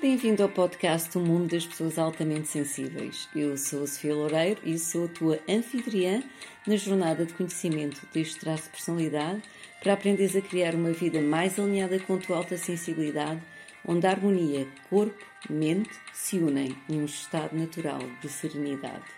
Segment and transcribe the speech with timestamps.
[0.00, 3.28] Bem-vindo ao podcast O Mundo das Pessoas Altamente Sensíveis.
[3.34, 6.22] Eu sou a Sofia Loureiro e sou a tua anfitriã
[6.64, 9.42] na jornada de conhecimento deste traço de personalidade
[9.82, 13.42] para aprenderes a criar uma vida mais alinhada com a tua alta sensibilidade,
[13.84, 19.17] onde a harmonia corpo-mente se unem num estado natural de serenidade.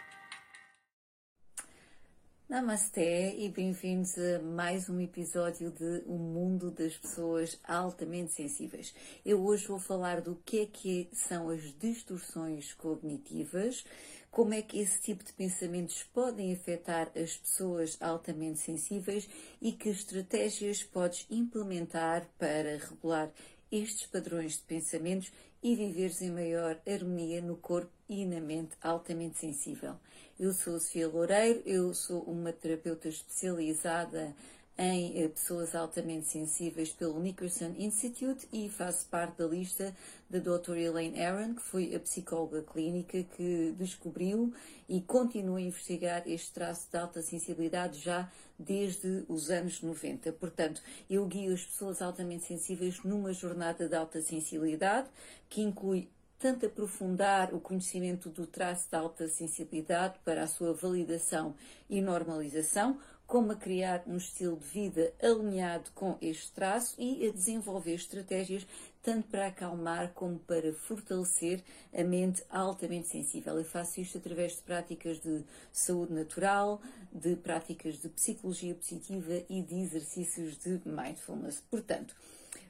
[2.51, 8.93] Namasté e bem-vindos a mais um episódio de O Mundo das Pessoas Altamente Sensíveis.
[9.25, 13.84] Eu hoje vou falar do que é que são as distorções cognitivas,
[14.33, 19.29] como é que esse tipo de pensamentos podem afetar as pessoas altamente sensíveis
[19.62, 23.30] e que estratégias podes implementar para regular
[23.71, 25.30] estes padrões de pensamentos
[25.62, 29.95] e viveres em maior harmonia no corpo e na mente altamente sensível.
[30.41, 34.35] Eu sou Sofia Loureiro, eu sou uma terapeuta especializada
[34.79, 39.95] em eh, pessoas altamente sensíveis pelo Nickerson Institute e faço parte da lista
[40.30, 40.79] da Dr.
[40.79, 44.51] Elaine Aaron, que foi a psicóloga clínica que descobriu
[44.88, 48.27] e continua a investigar este traço de alta sensibilidade já
[48.59, 50.32] desde os anos 90.
[50.32, 55.10] Portanto, eu guio as pessoas altamente sensíveis numa jornada de alta sensibilidade
[55.51, 56.09] que inclui
[56.41, 61.55] tanto aprofundar o conhecimento do traço de alta sensibilidade para a sua validação
[61.88, 67.31] e normalização, como a criar um estilo de vida alinhado com este traço e a
[67.31, 68.66] desenvolver estratégias
[69.03, 71.62] tanto para acalmar como para fortalecer
[71.93, 73.56] a mente altamente sensível.
[73.56, 76.81] Eu faço isto através de práticas de saúde natural,
[77.12, 81.62] de práticas de psicologia positiva e de exercícios de mindfulness.
[81.71, 82.15] Portanto,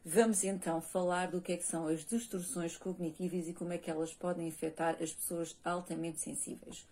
[0.04, 3.90] Vamos então falar do que, é que são as distorções cognitivas e como é que
[3.90, 6.88] elas podem afetar as pessoas altamente sensíveis.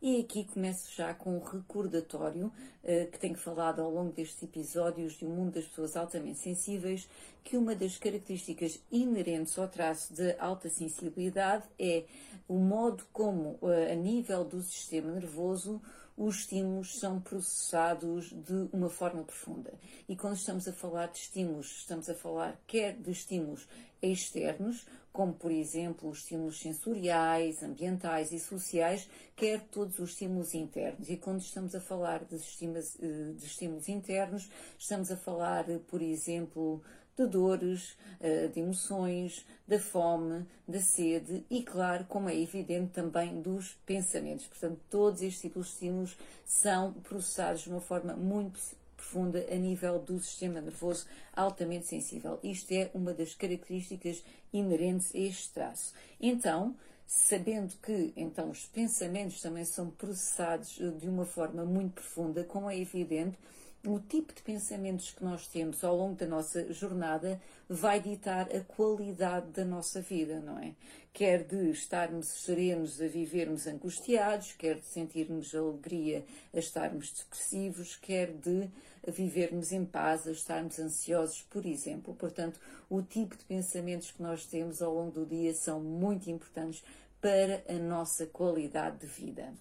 [0.00, 5.14] E aqui começo já com um recordatório uh, que tenho falado ao longo destes episódios
[5.14, 7.08] de um mundo das pessoas altamente sensíveis,
[7.42, 12.04] que uma das características inerentes ao traço de alta sensibilidade é
[12.48, 15.82] o modo como, uh, a nível do sistema nervoso,
[16.16, 19.72] os estímulos são processados de uma forma profunda.
[20.08, 23.66] E quando estamos a falar de estímulos, estamos a falar quer de estímulos
[24.00, 31.08] externos, como por exemplo os estímulos sensoriais, ambientais e sociais, quer todos os estímulos internos.
[31.08, 36.00] E quando estamos a falar de estímulos, eh, de estímulos internos, estamos a falar, por
[36.00, 36.82] exemplo,
[37.16, 43.40] de dores, eh, de emoções, da fome, da sede e, claro, como é evidente, também
[43.40, 44.46] dos pensamentos.
[44.46, 48.58] Portanto, todos estes tipos de estímulos são processados de uma forma muito
[48.96, 52.38] profunda a nível do sistema nervoso altamente sensível.
[52.42, 55.92] Isto é uma das características inerentes a este traço.
[56.20, 62.42] Então, sabendo que então os pensamentos também são processados eh, de uma forma muito profunda,
[62.44, 63.36] como é evidente,
[63.84, 68.60] o tipo de pensamentos que nós temos ao longo da nossa jornada vai ditar a
[68.60, 70.74] qualidade da nossa vida, não é?
[71.12, 78.32] Quer de estarmos serenos a vivermos angustiados, quer de sentirmos alegria a estarmos depressivos, quer
[78.32, 78.70] de
[79.08, 82.14] vivermos em paz a estarmos ansiosos, por exemplo.
[82.14, 86.84] Portanto, o tipo de pensamentos que nós temos ao longo do dia são muito importantes
[87.20, 89.52] para a nossa qualidade de vida.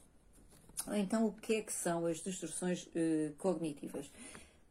[0.94, 4.10] Então, o que é que são as distorções eh, cognitivas?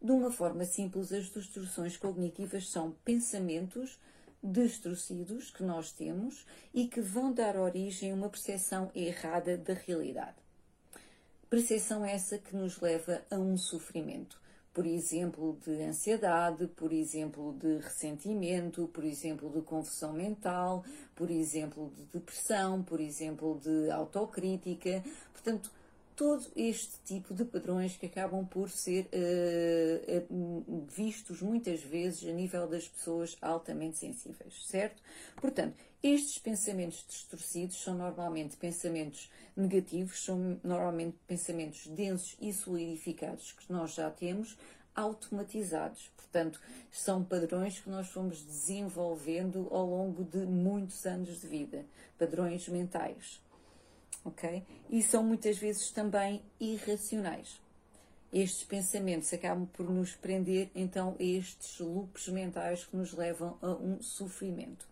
[0.03, 3.99] De uma forma simples, as distorções cognitivas são pensamentos
[4.43, 10.37] distorcidos que nós temos e que vão dar origem a uma percepção errada da realidade.
[11.49, 14.41] Percepção essa que nos leva a um sofrimento,
[14.73, 20.85] por exemplo, de ansiedade, por exemplo, de ressentimento, por exemplo, de confusão mental,
[21.15, 25.03] por exemplo, de depressão, por exemplo, de autocrítica.
[25.33, 25.71] Portanto,
[26.21, 32.69] todo este tipo de padrões que acabam por ser uh, vistos muitas vezes a nível
[32.69, 35.03] das pessoas altamente sensíveis, certo?
[35.41, 43.73] Portanto, estes pensamentos distorcidos são normalmente pensamentos negativos, são normalmente pensamentos densos e solidificados que
[43.73, 44.59] nós já temos,
[44.95, 46.11] automatizados.
[46.19, 46.61] Portanto,
[46.93, 51.87] são padrões que nós fomos desenvolvendo ao longo de muitos anos de vida,
[52.19, 53.41] padrões mentais
[54.25, 54.63] ok?
[54.89, 57.61] E são muitas vezes também irracionais.
[58.33, 63.71] Estes pensamentos acabam por nos prender então a estes loops mentais que nos levam a
[63.71, 64.89] um sofrimento.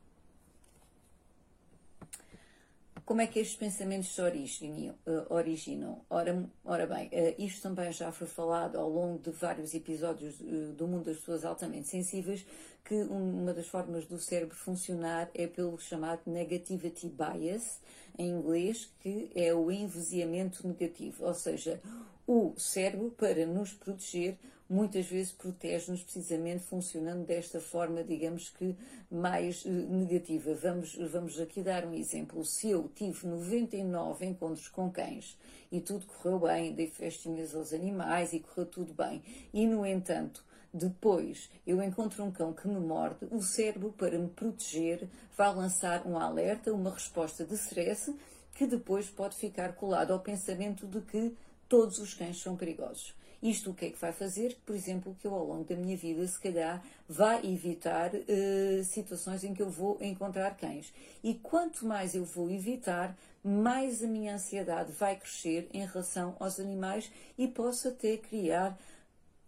[3.09, 4.95] Como é que estes pensamentos se originam?
[5.07, 6.05] Uh, originam?
[6.11, 10.75] Ora, ora bem, uh, isto também já foi falado ao longo de vários episódios uh,
[10.75, 12.45] do mundo das pessoas altamente sensíveis,
[12.85, 17.81] que uma das formas do cérebro funcionar é pelo chamado negativity bias,
[18.19, 21.81] em inglês, que é o envesiamento negativo, ou seja,
[22.27, 24.37] o cérebro, para nos proteger,
[24.69, 28.77] muitas vezes protege-nos precisamente funcionando desta forma, digamos que
[29.11, 30.55] mais uh, negativa.
[30.55, 32.45] Vamos, vamos aqui dar um exemplo.
[32.45, 35.39] Se eu tive 99 encontros com cães
[35.73, 39.23] e tudo correu bem, dei festinhas aos animais e correu tudo bem,
[39.53, 40.45] e no entanto
[40.79, 46.07] depois eu encontro um cão que me morde, o cérebro, para me proteger, vai lançar
[46.07, 48.15] um alerta, uma resposta de stress,
[48.55, 51.37] que depois pode ficar colado ao pensamento de que
[51.69, 53.15] todos os cães são perigosos.
[53.41, 54.57] Isto o que é que vai fazer?
[54.67, 59.45] Por exemplo, que eu ao longo da minha vida, se calhar, vai evitar uh, situações
[59.45, 60.93] em que eu vou encontrar cães.
[61.23, 66.59] E quanto mais eu vou evitar, mais a minha ansiedade vai crescer em relação aos
[66.59, 68.77] animais e posso até criar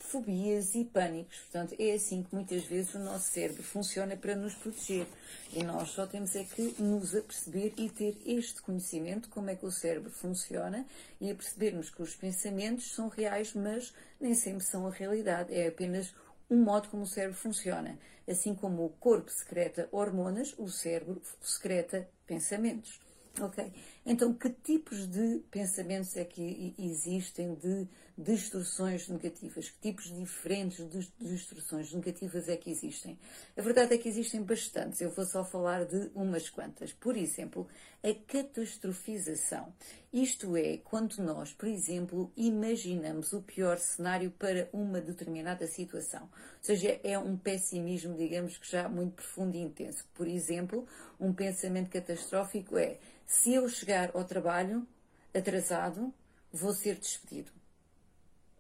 [0.05, 1.39] fobias e pânicos.
[1.39, 5.07] Portanto, é assim que muitas vezes o nosso cérebro funciona para nos proteger.
[5.53, 9.67] E nós só temos é que nos aperceber e ter este conhecimento, como é que
[9.67, 10.87] o cérebro funciona,
[11.21, 15.55] e a percebermos que os pensamentos são reais, mas nem sempre são a realidade.
[15.55, 16.15] É apenas
[16.49, 17.99] um modo como o cérebro funciona.
[18.29, 23.01] Assim como o corpo secreta hormonas, o cérebro secreta pensamentos.
[23.41, 23.73] Ok?
[24.05, 27.87] Então, que tipos de pensamentos é que existem de
[28.17, 29.69] distorções negativas?
[29.69, 33.19] Que tipos diferentes de distorções negativas é que existem?
[33.57, 36.95] A verdade é que existem bastantes, eu vou só falar de umas quantas.
[36.95, 37.69] Por exemplo,
[38.03, 39.73] a catastrofização.
[40.11, 46.23] Isto é, quando nós, por exemplo, imaginamos o pior cenário para uma determinada situação.
[46.23, 50.05] Ou seja, é um pessimismo, digamos que já muito profundo e intenso.
[50.15, 50.87] Por exemplo,
[51.19, 52.99] um pensamento catastrófico é
[53.31, 54.85] se eu chegar ao trabalho
[55.33, 56.13] atrasado,
[56.53, 57.53] vou ser despedido.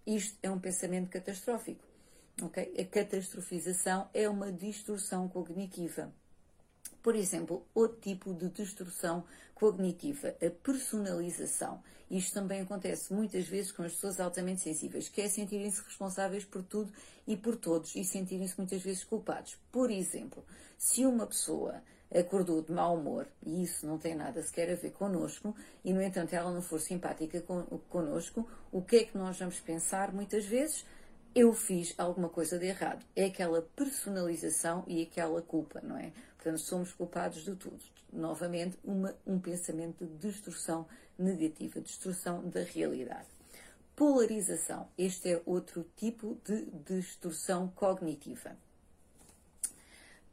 [0.06, 1.84] Isto é um pensamento catastrófico.
[2.40, 2.72] Okay?
[2.78, 6.12] A catastrofização é uma distorção cognitiva.
[7.02, 9.24] Por exemplo, outro tipo de distorção
[9.56, 11.82] cognitiva, a personalização.
[12.08, 16.62] Isto também acontece muitas vezes com as pessoas altamente sensíveis, que é sentirem-se responsáveis por
[16.62, 16.92] tudo
[17.26, 19.58] e por todos e sentirem-se muitas vezes culpados.
[19.72, 20.44] Por exemplo,
[20.78, 21.82] se uma pessoa
[22.12, 25.54] acordou de mau humor, e isso não tem nada sequer a ver connosco,
[25.84, 29.60] e no entanto ela não for simpática con connosco, o que é que nós vamos
[29.60, 30.84] pensar muitas vezes?
[31.32, 33.06] Eu fiz alguma coisa de errado.
[33.14, 36.12] É aquela personalização e aquela culpa, não é?
[36.34, 37.78] Portanto, somos culpados de tudo.
[38.12, 43.28] Novamente, uma, um pensamento de destrução negativa, destrução da realidade.
[43.94, 44.88] Polarização.
[44.98, 48.56] Este é outro tipo de distorção cognitiva.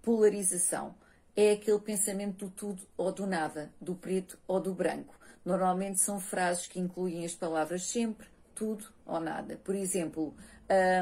[0.01, 0.95] Polarização
[1.37, 5.13] é aquele pensamento do tudo ou do nada, do preto ou do branco.
[5.45, 9.55] Normalmente são frases que incluem as palavras sempre, tudo ou nada.
[9.63, 10.33] Por exemplo,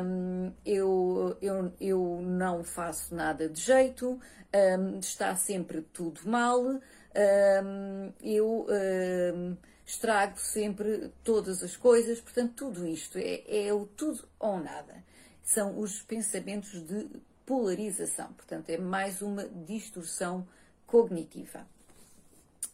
[0.04, 4.20] um, eu, eu, eu não faço nada de jeito,
[4.78, 8.68] um, está sempre tudo mal, um, eu
[9.86, 15.02] estrago sempre todas as coisas, portanto, tudo isto é, é o tudo ou nada.
[15.42, 17.08] São os pensamentos de
[17.46, 18.34] polarização.
[18.34, 20.48] Portanto, é mais uma distorção
[20.86, 21.66] cognitiva.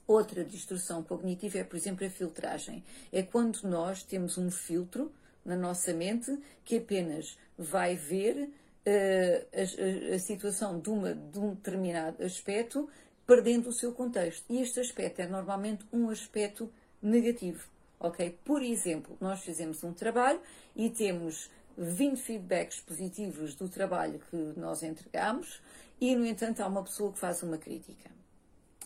[0.08, 2.84] Outra distorção cognitiva é, por exemplo, a filtragem.
[3.12, 5.12] É quando nós temos um filtro
[5.46, 8.50] na nossa mente que apenas vai ver
[8.86, 12.90] uh, a, a, a, situação de, uma, de um determinado aspecto
[13.26, 14.44] perdendo o seu contexto.
[14.50, 16.70] E este aspecto é normalmente um aspecto
[17.02, 17.70] negativo.
[18.00, 18.38] Ok?
[18.44, 20.42] Por exemplo, nós fizemos um trabalho
[20.76, 25.62] e temos 20 feedbacks positivos do trabalho que nós entregamos
[26.00, 28.10] e, no entanto, há uma pessoa que faz uma crítica.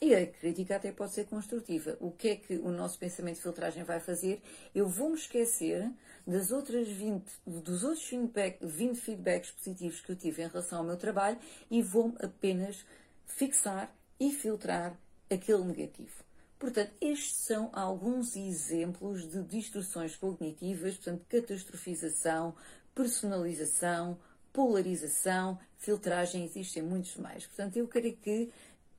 [0.01, 1.95] E a crítica até pode ser construtiva.
[2.01, 4.41] O que é que o nosso pensamento de filtragem vai fazer?
[4.73, 5.89] Eu vou-me esquecer
[6.27, 10.83] das outras 20, dos outros feedback, 20 feedbacks positivos que eu tive em relação ao
[10.83, 11.37] meu trabalho
[11.71, 12.85] e vou-me apenas
[13.25, 14.99] fixar e filtrar
[15.29, 16.24] aquele negativo.
[16.57, 22.55] Portanto, estes são alguns exemplos de distorções cognitivas, portanto, catastrofização,
[22.93, 24.17] personalização,
[24.53, 27.45] polarização, filtragem, existem muitos mais.
[27.45, 28.49] Portanto, eu creio que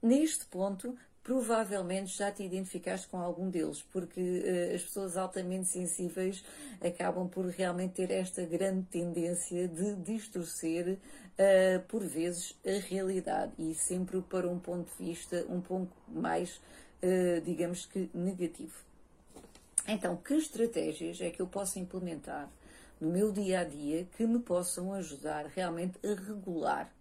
[0.03, 0.97] neste ponto
[1.27, 6.45] provavelmente já te identificaste com algum deles, porque uh, as pessoas altamente sensíveis
[6.81, 13.75] acabam por realmente ter esta grande tendência de distorcer, uh, por vezes, a realidade e
[13.75, 16.61] sempre para um ponto de vista um pouco mais,
[17.45, 18.75] digamos que, negativo.
[19.89, 22.51] Então, que estratégias é que eu posso implementar
[23.01, 26.93] no meu dia a dia que me possam ajudar realmente a regular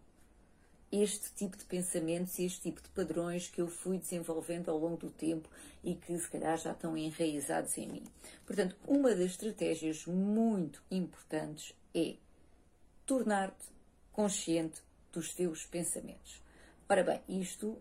[0.92, 4.98] este tipo de pensamentos e este tipo de padrões que eu fui desenvolvendo ao longo
[4.98, 5.50] do tempo
[5.84, 8.04] e que se calhar já estão enraizados em mim.
[8.46, 12.16] Portanto, uma das estratégias muito importantes é
[13.06, 13.66] tornar-te
[14.12, 14.82] consciente
[15.12, 16.42] dos teus pensamentos.
[16.88, 17.78] Ora bem, isto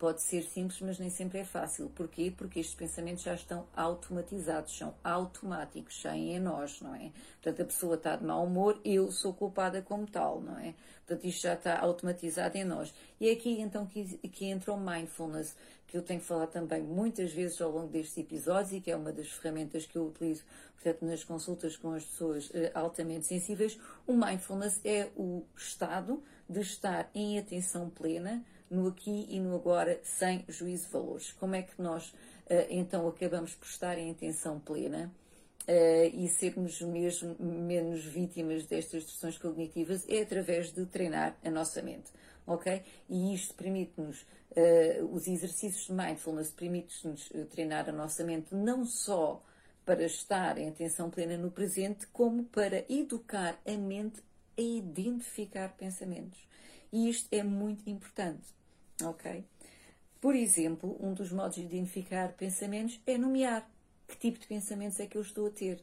[0.00, 1.90] pode ser simples, mas nem sempre é fácil.
[1.90, 2.32] Porquê?
[2.34, 7.12] Porque estes pensamentos já estão automatizados, são automáticos, saem em nós, não é?
[7.42, 10.74] Portanto, a pessoa está de mau humor, eu sou culpada como tal, não é?
[11.06, 12.94] Portanto, isto já está automatizado em nós.
[13.20, 15.54] E é aqui então que, que entra o mindfulness,
[15.86, 19.12] que eu tenho falado também muitas vezes ao longo destes episódios e que é uma
[19.12, 20.42] das ferramentas que eu utilizo,
[20.74, 23.78] portanto, nas consultas com as pessoas uh, altamente sensíveis.
[24.06, 30.00] O mindfulness é o estado de estar em atenção plena no aqui e no agora,
[30.02, 31.32] sem juízo de valores.
[31.32, 35.12] Como é que nós, uh, então, acabamos por estar em atenção plena?
[35.68, 41.82] Uh, e sermos mesmo menos vítimas destas distorções cognitivas é através de treinar a nossa
[41.82, 42.10] mente,
[42.46, 42.82] ok?
[43.08, 49.42] E isto permite-nos, uh, os exercícios de mindfulness permite-nos treinar a nossa mente não só
[49.84, 54.22] para estar em atenção plena no presente, como para educar a mente
[54.56, 56.38] a identificar pensamentos.
[56.92, 58.60] E isto é muito importante
[59.06, 59.44] ok?
[60.20, 63.68] Por exemplo, um dos modos de identificar pensamentos é nomear
[64.06, 65.82] que tipo de pensamentos é que eu estou a ter.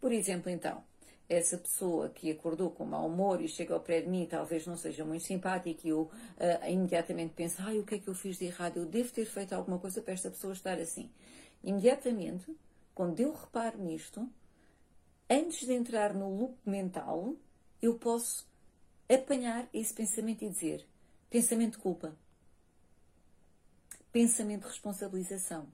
[0.00, 0.82] Por exemplo, então,
[1.28, 4.76] essa pessoa que acordou com mau humor e chega ao pé de mim talvez não
[4.76, 8.38] seja muito simpática e eu uh, imediatamente penso, ai, o que é que eu fiz
[8.38, 8.78] de errado?
[8.78, 11.10] Eu devo ter feito alguma coisa para esta pessoa estar assim.
[11.64, 12.56] Imediatamente,
[12.94, 14.28] quando eu reparo nisto,
[15.28, 17.34] antes de entrar no loop mental,
[17.82, 18.46] eu posso
[19.08, 20.86] apanhar esse pensamento e dizer,
[21.30, 22.14] pensamento de culpa
[24.16, 25.66] pensamento de responsabilização.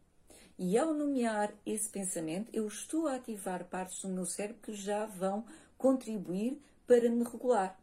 [0.65, 5.07] E ao nomear esse pensamento, eu estou a ativar partes do meu cérebro que já
[5.07, 5.45] vão
[5.77, 7.77] contribuir para me regular.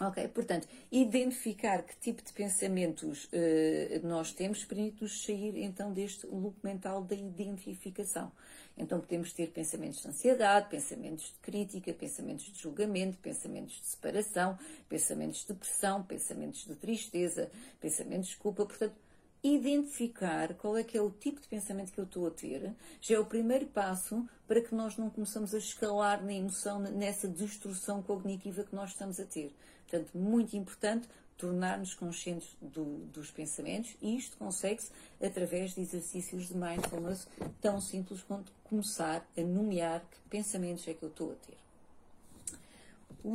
[0.00, 6.56] Ok, portanto, identificar que tipo de pensamentos uh, nós temos permite-nos sair então deste loop
[6.64, 8.32] mental da identificação.
[8.76, 14.58] Então podemos ter pensamentos de ansiedade, pensamentos de crítica, pensamentos de julgamento, pensamentos de separação,
[14.88, 17.48] pensamentos de depressão, pensamentos de tristeza,
[17.80, 18.66] pensamentos de culpa.
[18.66, 18.94] Portanto,
[19.42, 23.16] identificar qual é que é o tipo de pensamento que eu estou a ter já
[23.16, 28.02] é o primeiro passo para que nós não começamos a escalar na emoção, nessa destrução
[28.02, 29.52] cognitiva que nós estamos a ter.
[29.88, 36.56] Portanto, muito importante tornar-nos conscientes do, dos pensamentos e isto consegue-se através de exercícios de
[36.56, 37.26] mindfulness
[37.60, 41.56] tão simples quanto começar a nomear que pensamentos é que eu estou a ter.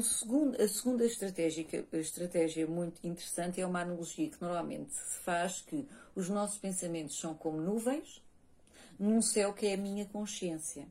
[0.01, 5.61] Segundo, a segunda estratégia, a estratégia muito interessante é uma analogia que normalmente se faz
[5.61, 8.21] que os nossos pensamentos são como nuvens
[8.99, 10.85] num céu que é a minha consciência.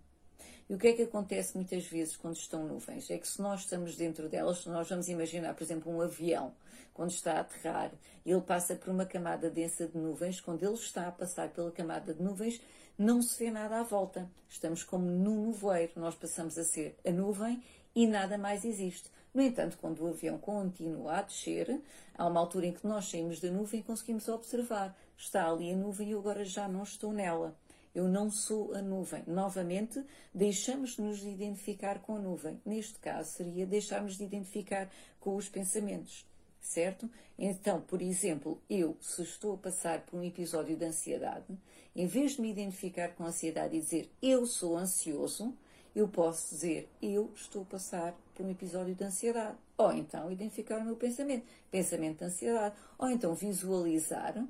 [0.69, 3.11] E o que é que acontece muitas vezes quando estão nuvens?
[3.11, 6.55] É que se nós estamos dentro delas, se nós vamos imaginar, por exemplo, um avião,
[6.95, 7.93] quando está a aterrar,
[8.25, 12.15] ele passa por uma camada densa de nuvens, quando ele está a passar pela camada
[12.15, 12.61] de nuvens,
[12.97, 14.29] não se vê nada à volta.
[14.49, 17.63] Estamos como num nevoeiro, nós passamos a ser a nuvem
[17.97, 19.11] e nada mais existe.
[19.33, 21.81] No entanto, quando o avião continua a descer,
[22.15, 24.95] há uma altura em que nós saímos da nuvem e conseguimos observar.
[25.17, 27.57] Está ali a nuvem e eu agora já não estou nela.
[27.95, 29.25] Eu não sou a nuvem.
[29.27, 32.61] Novamente, deixamos-nos de identificar com a nuvem.
[32.67, 36.27] Neste caso, seria deixarmos de identificar com os pensamentos.
[36.61, 37.09] Certo?
[37.39, 41.47] Então, por exemplo, eu, se estou a passar por um episódio de ansiedade,
[41.95, 45.55] em vez de me identificar com a ansiedade e dizer eu sou ansioso,
[45.97, 49.57] eu posso dizer eu estou a passar por um episódio de ansiedade.
[49.79, 52.75] Ou então identificar o meu pensamento, pensamento de ansiedade.
[52.99, 54.47] Ou então visualizar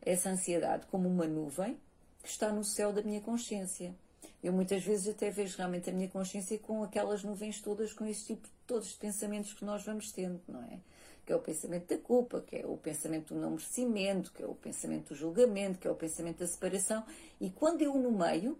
[0.00, 1.76] essa ansiedade como uma nuvem
[2.22, 3.92] que está no céu da minha consciência.
[4.40, 8.26] Eu muitas vezes até vejo realmente a minha consciência com aquelas nuvens todas, com esse
[8.26, 10.78] tipo todos os pensamentos que nós vamos tendo, não é?
[11.26, 14.46] Que é o pensamento da culpa, que é o pensamento do não merecimento, que é
[14.46, 17.04] o pensamento do julgamento, que é o pensamento da separação.
[17.40, 18.56] E quando eu no meio,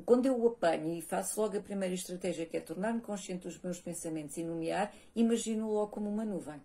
[0.00, 3.60] quando eu o apanho e faço logo a primeira estratégia, que é tornar-me consciente dos
[3.60, 6.60] meus pensamentos e nomear, imagino logo como uma nuvem.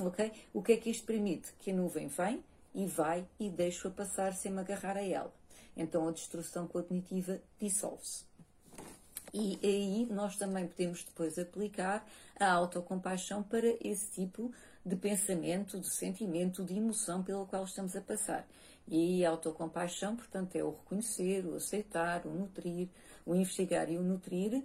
[0.00, 0.32] Ok?
[0.52, 1.52] O que é que isto permite?
[1.58, 2.42] Que a nuvem vem,
[2.76, 5.32] e vai e deixo-a passar sem me agarrar a ela.
[5.74, 8.24] Então a destrução cognitiva dissolve-se.
[9.32, 12.06] E aí nós também podemos depois aplicar
[12.38, 14.52] a autocompaixão para esse tipo
[14.84, 18.46] de pensamento, de sentimento, de emoção pela qual estamos a passar.
[18.88, 22.88] E autocompaixão, portanto, é o reconhecer, o aceitar, o nutrir,
[23.24, 24.62] o investigar e o nutrir.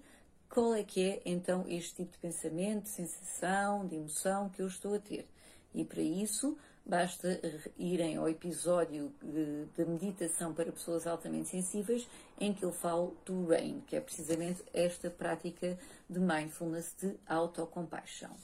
[0.49, 4.67] Qual é que é então este tipo de pensamento, de sensação, de emoção que eu
[4.67, 5.27] estou a ter?
[5.73, 7.39] E para isso Basta
[7.77, 12.07] irem ao episódio de, meditação para pessoas altamente sensíveis,
[12.39, 15.77] em que eu falo do RAIN, que é precisamente esta prática
[16.09, 18.35] de mindfulness de autocompaixão.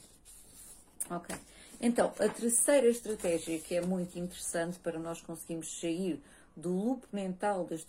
[1.10, 1.36] Ok.
[1.80, 6.22] Então, a terceira estratégia que é muito interessante para nós conseguirmos sair
[6.56, 7.86] do loop mental das,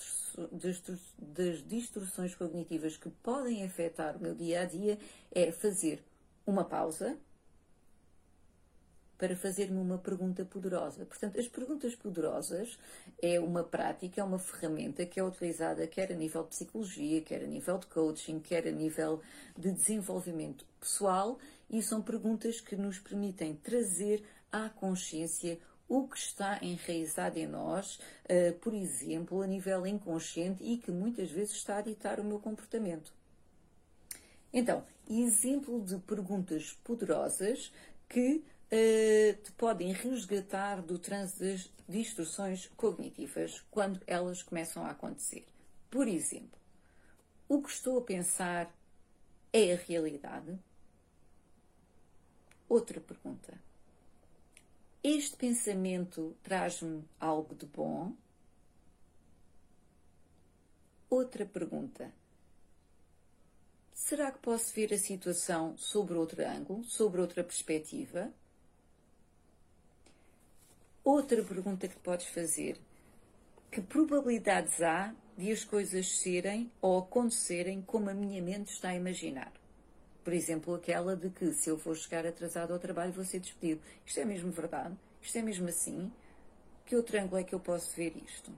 [1.18, 4.98] das, distorções cognitivas que podem afetar o meu dia a dia
[5.32, 6.04] é fazer
[6.46, 7.16] uma pausa
[9.16, 11.04] para fazer-me uma pergunta poderosa.
[11.04, 12.78] Portanto, as perguntas poderosas
[13.20, 17.42] é uma prática, é uma ferramenta que é utilizada quer a nível de psicologia, quer
[17.42, 19.20] a nível de coaching, quer a nível
[19.56, 21.38] de desenvolvimento pessoal
[21.70, 25.58] e são perguntas que nos permitem trazer à consciência
[25.88, 31.30] o que está enraizado em nós, uh, por exemplo, a nível inconsciente e que muitas
[31.30, 33.12] vezes está a ditar o meu comportamento.
[34.52, 37.72] Então, exemplo de perguntas poderosas
[38.08, 45.46] que uh, te podem resgatar do trânsito das distorções cognitivas quando elas começam a acontecer.
[45.90, 46.58] Por exemplo,
[47.48, 48.70] o que estou a pensar
[49.52, 50.58] é a realidade?
[52.68, 53.58] Outra pergunta.
[55.02, 58.12] Este pensamento traz-me algo de bom?
[61.08, 62.12] Outra pergunta.
[63.94, 68.30] Será que posso ver a situação sobre outro ângulo, sobre outra perspectiva?
[71.02, 72.78] Outra pergunta que podes fazer:
[73.70, 78.96] que probabilidades há de as coisas serem ou acontecerem como a minha mente está a
[78.96, 79.52] imaginar?
[80.28, 83.80] Por exemplo, aquela de que se eu for chegar atrasado ao trabalho vou ser despedido.
[84.04, 84.94] Isto é mesmo verdade?
[85.22, 86.12] Isto é mesmo assim?
[86.84, 88.52] Que outro ângulo é que eu posso ver isto?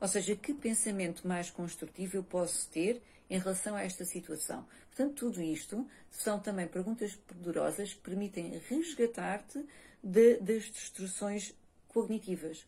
[0.00, 4.66] Ou seja, que pensamento mais construtivo eu posso ter em relação a esta situação?
[4.88, 9.64] Portanto, tudo isto são também perguntas poderosas que permitem resgatar-te
[10.02, 11.54] das destruções
[11.86, 12.66] cognitivas.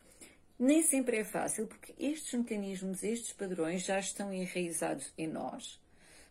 [0.57, 5.81] Nem sempre é fácil, porque estes mecanismos, estes padrões já estão enraizados em nós,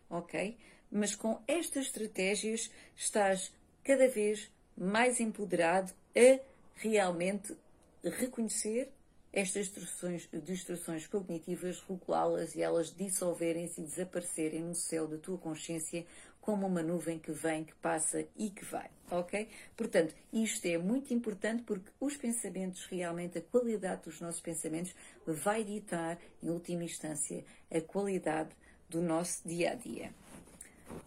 [0.08, 0.56] ok?
[0.90, 3.52] Mas com estas estratégias estás
[3.84, 6.40] cada vez mais empoderado a
[6.76, 7.56] realmente
[8.02, 8.90] reconhecer
[9.32, 16.06] estas distorções, distorções cognitivas, regulá-las e elas dissolverem-se e desaparecerem no céu da tua consciência
[16.40, 19.48] como uma nuvem que vem, que passa e que vai, ok?
[19.76, 24.94] Portanto, isto é muito importante porque os pensamentos, realmente a qualidade dos nossos pensamentos
[25.26, 28.48] vai ditar, em última instância, a qualidade
[28.88, 30.10] do nosso dia a dia.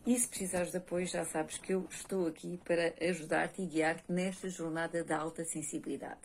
[0.05, 4.11] E se precisares de apoio, já sabes que eu estou aqui para ajudar-te e guiar-te
[4.11, 6.21] nesta jornada da alta sensibilidade.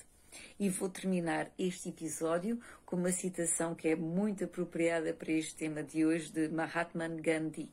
[0.59, 5.83] E vou terminar este episódio com uma citação que é muito apropriada para este tema
[5.83, 7.71] de hoje, de Mahatma Gandhi,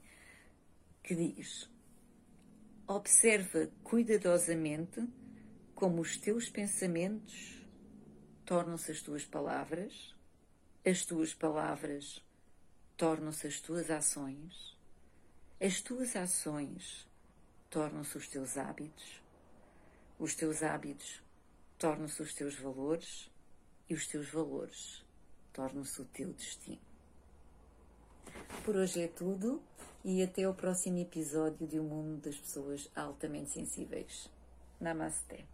[1.02, 1.70] que diz:
[2.86, 5.08] Observa cuidadosamente
[5.74, 7.66] como os teus pensamentos
[8.46, 10.14] tornam-se as tuas palavras,
[10.86, 12.22] as tuas palavras
[12.98, 14.73] tornam-se as tuas ações
[15.66, 17.08] as tuas ações
[17.70, 19.22] tornam-se os teus hábitos,
[20.20, 21.22] os teus hábitos
[21.78, 23.32] tornam-se os teus valores
[23.90, 25.06] e os teus valores
[25.54, 26.82] tornam-se o teu destino.
[28.66, 29.64] Por hoje é tudo
[30.04, 34.30] e até o próximo episódio de O Mundo das Pessoas Altamente Sensíveis.
[34.82, 35.53] Namaste.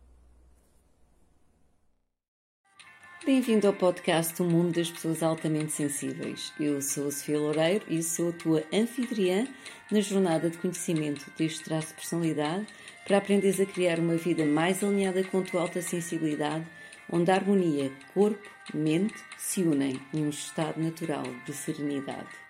[3.25, 6.53] Bem-vindo ao podcast O Mundo das Pessoas Altamente Sensíveis.
[6.57, 9.45] Eu sou a Sofia Loureiro e sou a tua anfitriã
[9.91, 12.65] na jornada de conhecimento deste traço de personalidade
[13.05, 16.65] para aprenderes a criar uma vida mais alinhada com a tua alta sensibilidade,
[17.11, 22.48] onde a harmonia corpo-mente se unem num estado natural de serenidade.